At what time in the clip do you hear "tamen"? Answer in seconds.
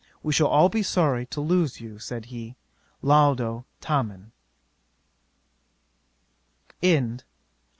3.81-4.31